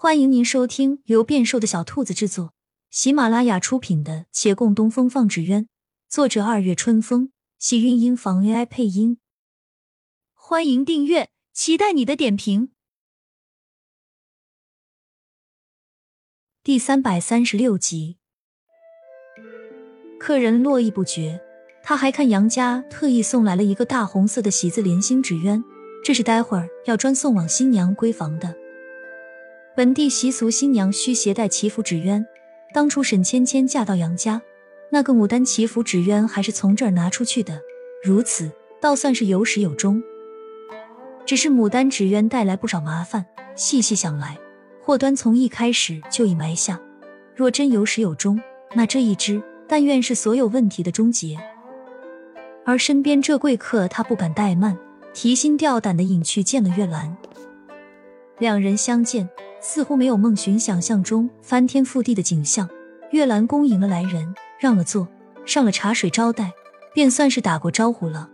[0.00, 2.54] 欢迎您收听由变瘦的小兔子制作、
[2.88, 5.64] 喜马拉雅出品的《且共东风放纸鸢》，
[6.08, 9.18] 作者二月春风，喜韵音房 AI 配音。
[10.34, 12.70] 欢迎订阅，期待你的点评。
[16.62, 18.18] 第三百三十六集，
[20.20, 21.40] 客人络绎不绝，
[21.82, 25.64] 他还看杨家特意送来了一个大红色的喜字连心纸鸢，
[26.04, 28.67] 这是待会儿要专送往新娘闺房的。
[29.78, 32.26] 本地习俗，新娘需携带祈福纸鸢。
[32.74, 34.42] 当初沈芊芊嫁到杨家，
[34.90, 37.60] 那个牡丹祈福纸鸢还是从这儿拿出去的。
[38.02, 38.50] 如此，
[38.80, 40.02] 倒算是有始有终。
[41.24, 43.24] 只是牡丹纸鸢带来不少麻烦，
[43.54, 44.36] 细细想来，
[44.82, 46.80] 祸端从一开始就已埋下。
[47.36, 48.42] 若真有始有终，
[48.74, 51.38] 那这一支但愿是所有问题的终结。
[52.64, 54.76] 而身边这贵客，他不敢怠慢，
[55.14, 57.16] 提心吊胆的隐去见了月兰。
[58.40, 59.30] 两人相见。
[59.60, 62.68] 似乎没有孟寻想象中翻天覆地的景象。
[63.10, 65.08] 月兰恭迎了来人，让了座，
[65.46, 66.52] 上了茶水招待，
[66.92, 68.28] 便算是打过招呼了。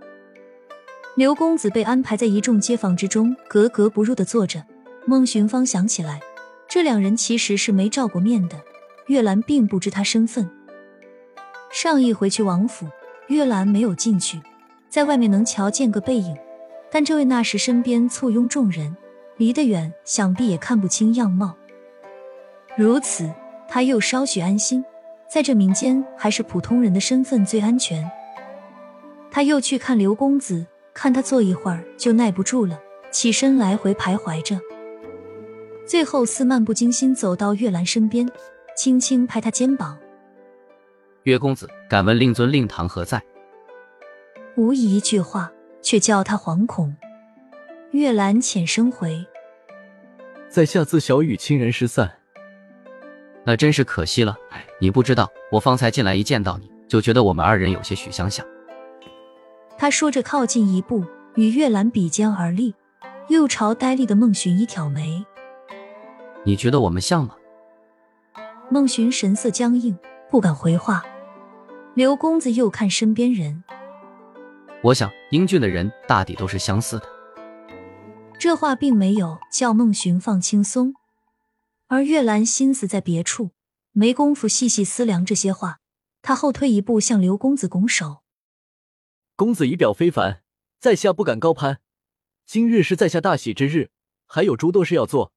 [1.16, 4.64] 刘公子被安排在一众街坊之中，格格不入的坐着。
[5.06, 6.20] 孟寻方想起来，
[6.68, 8.60] 这两人其实是没照过面的。
[9.06, 10.50] 月兰并不知他身份。
[11.70, 12.88] 上一回去王府，
[13.28, 14.40] 月兰没有进去，
[14.88, 16.36] 在外面能瞧见个背影，
[16.90, 18.96] 但这位那时身边簇拥众人。
[19.36, 21.54] 离得远，想必也看不清样貌。
[22.76, 23.30] 如此，
[23.68, 24.84] 他又稍许安心，
[25.28, 28.08] 在这民间还是普通人的身份最安全。
[29.30, 32.78] 他又去看刘公子，看他坐一会儿就耐不住了，
[33.10, 34.60] 起身来回徘徊着，
[35.84, 38.28] 最后似漫不经心走到月兰身边，
[38.76, 39.98] 轻轻拍他肩膀
[41.24, 43.20] ：“月公子，敢问令尊令堂何在？”
[44.56, 45.50] 无疑一句话，
[45.82, 46.94] 却叫他惶恐。
[47.94, 49.24] 月兰浅声回
[50.50, 52.10] ：“在下自小与亲人失散，
[53.44, 54.36] 那真是可惜了。
[54.80, 58.44] 你不知道，我方才进来一见到你，就觉得我们二人有些许相像。”
[59.78, 61.04] 他说着靠近一步，
[61.36, 62.74] 与月兰比肩而立，
[63.28, 65.24] 又朝呆立的孟寻一挑眉
[66.42, 67.36] ：“你觉得我们像吗？”
[68.68, 69.96] 孟寻神色僵硬，
[70.28, 71.04] 不敢回话。
[71.94, 73.62] 刘公子又看身边人
[74.82, 77.06] ：“我想，英俊的人大抵都是相似的。”
[78.44, 80.94] 这话并没有叫孟寻放轻松，
[81.86, 83.52] 而月兰心思在别处，
[83.92, 85.80] 没工夫细细思量这些话。
[86.20, 88.22] 他后退一步，向刘公子拱手
[89.34, 90.42] ：“公子仪表非凡，
[90.78, 91.80] 在下不敢高攀。
[92.44, 93.90] 今日是在下大喜之日，
[94.26, 95.32] 还有诸多事要做，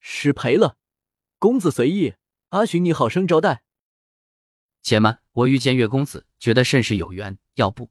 [0.00, 0.78] 失陪了。
[1.38, 2.14] 公子随意，
[2.48, 3.64] 阿寻你好生招待。”
[4.80, 7.36] 且慢，我遇见月公子，觉得甚是有缘。
[7.56, 7.90] 要不，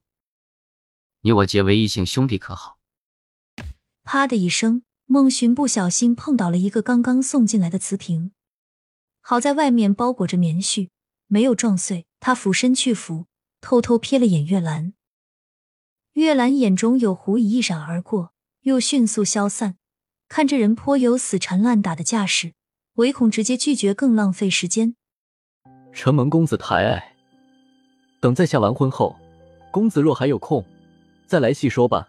[1.20, 2.75] 你我结为异姓兄弟，可好？
[4.06, 8.30] 啪的一声，孟寻不小心碰倒了一个刚刚送进来的瓷瓶，
[9.20, 10.90] 好在外面包裹着棉絮，
[11.26, 12.06] 没有撞碎。
[12.20, 13.26] 他俯身去扶，
[13.60, 14.94] 偷偷瞥了眼月兰。
[16.12, 19.76] 月兰眼中有狐疑一闪而过，又迅速消散。
[20.28, 22.54] 看这人颇有死缠烂打的架势，
[22.94, 24.94] 唯恐直接拒绝更浪费时间。
[25.92, 27.16] 承蒙公子抬爱，
[28.20, 29.16] 等在下完婚后，
[29.72, 30.64] 公子若还有空，
[31.26, 32.08] 再来细说吧。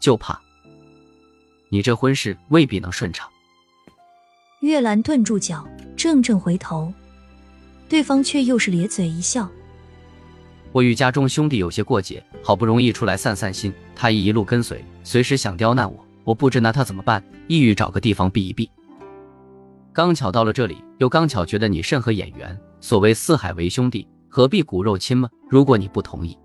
[0.00, 0.40] 就怕。
[1.72, 3.26] 你这婚事未必能顺畅。
[4.60, 5.66] 月兰顿住脚，
[5.96, 6.92] 怔怔回头，
[7.88, 9.48] 对方却又是咧嘴一笑。
[10.70, 18.70] 我与家中兄弟有些过节，好不容易出来散散心，他亦一路跟随，随时想刁难我，我不知拿他怎么办，意欲找个地方避一避。
[19.94, 22.54] 刚巧到了这里，又刚巧觉得你甚合眼缘。
[22.82, 25.26] 所谓四海为兄弟，何必骨肉亲吗？
[25.48, 26.36] 如果你不同意，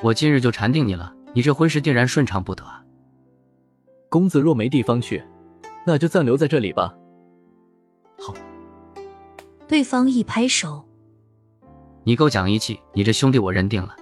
[0.00, 2.64] 我今日就缠定你了，你这婚事定然顺畅不得。
[4.10, 5.22] 公子若没地方去，
[5.86, 6.92] 那就暂留在这里吧。
[8.18, 8.34] 好。
[9.68, 10.84] 对方一拍手
[12.02, 13.94] ：“你够讲义气，你这兄弟我认定了。”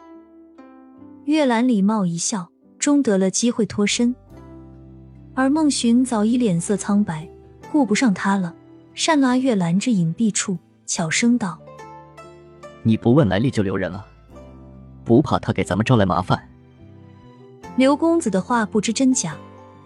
[1.26, 2.48] 月兰礼貌一笑，
[2.78, 4.16] 终得了机会脱身。
[5.34, 7.28] 而孟寻早已脸色苍白，
[7.70, 8.54] 顾不上他了，
[8.94, 10.56] 善拉月兰至隐蔽处，
[10.86, 11.58] 悄声道
[12.82, 14.06] ：“你不问来历就留人了，
[15.04, 16.48] 不怕他给咱们招来麻烦？”
[17.76, 19.36] 刘公子的话不知真假。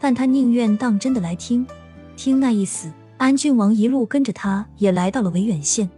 [0.02, 1.64] 但他宁愿当真的来听，
[2.16, 5.88] 听那一死，安郡王一路跟着他也来到了维远县。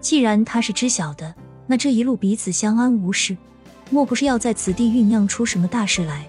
[0.00, 1.34] 既然他是知晓的，
[1.66, 3.36] 那这一路彼此相安无事，
[3.90, 6.24] 莫不是要在此地酝酿出什么大事来？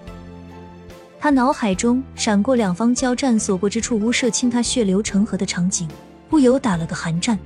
[1.21, 5.87] 他脑海中闪过两方交战所过之处，无涉侵他血流成河的场景，
[6.29, 7.39] 不由打了个寒战。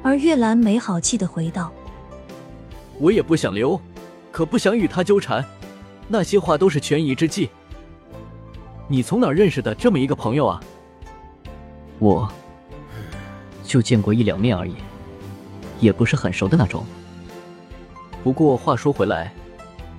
[0.00, 1.72] 而月兰没好气的回道
[3.00, 3.80] ：“我也不想留，
[4.30, 5.44] 可不想与他纠缠，
[6.06, 7.50] 那些话都是权宜之计。”
[8.92, 10.60] 你从哪认识的这么一个朋友啊？
[12.00, 12.28] 我
[13.62, 14.74] 就见过一两面而已，
[15.78, 16.84] 也不是很熟的那种。
[18.24, 19.32] 不过话说回来，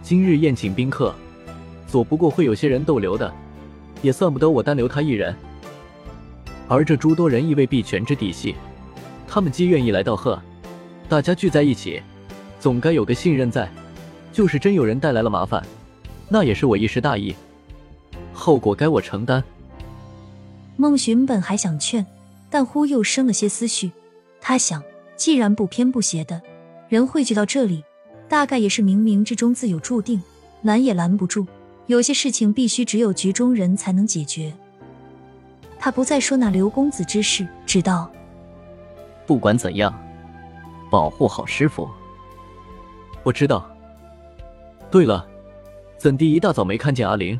[0.04, 1.16] 今日宴请宾客，
[1.88, 3.34] 左不过会有些人逗留的，
[4.02, 5.34] 也算不得我单留他一人。
[6.68, 8.56] 而这诸多人亦未必全知底细，
[9.26, 10.38] 他们既愿意来道贺，
[11.08, 12.04] 大家聚在一起，
[12.60, 13.72] 总该有个信任在。
[14.34, 15.66] 就是真有人带来了麻烦，
[16.28, 17.34] 那也是我一时大意，
[18.42, 19.44] 后果该我承担。
[20.76, 22.04] 孟寻本还想劝，
[22.50, 23.92] 但忽又生了些思绪。
[24.42, 24.82] 他想，
[25.16, 26.42] 既然不偏不斜的
[26.90, 27.84] 人汇聚到这里，
[28.28, 30.20] 大概也是冥冥之中自有注定，
[30.64, 31.46] 拦也拦不住。
[31.86, 34.52] 有些事情必须只有局中人才能解决。
[35.78, 38.10] 他不再说那刘公子之事，只道：
[39.28, 39.94] 不管怎样，
[40.90, 41.88] 保护好师傅。
[43.22, 43.70] 我知道。
[44.90, 45.28] 对了，
[46.00, 47.40] 怎地一大早没看见阿玲？